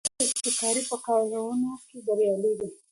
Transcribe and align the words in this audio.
جانداد 0.03 0.27
د 0.27 0.27
ابتکار 0.27 0.75
په 0.89 0.95
کارونو 1.07 1.69
کې 1.87 1.97
بریالی 2.05 2.53
دی. 2.59 2.69